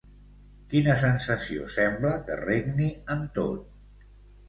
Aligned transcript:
Quina 0.71 0.95
sensació 1.01 1.69
sembla 1.75 2.17
que 2.25 2.41
regni 2.43 2.91
en 3.19 3.25
tot? 3.41 4.13